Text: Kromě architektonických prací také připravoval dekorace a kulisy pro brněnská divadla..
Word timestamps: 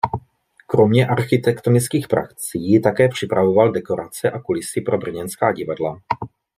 Kromě 0.67 1.07
architektonických 1.07 2.07
prací 2.07 2.81
také 2.81 3.09
připravoval 3.09 3.71
dekorace 3.71 4.31
a 4.31 4.39
kulisy 4.39 4.81
pro 4.81 4.97
brněnská 4.97 5.51
divadla.. 5.51 5.99